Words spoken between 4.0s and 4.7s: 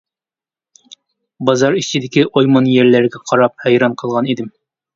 قالغان ئىدىم.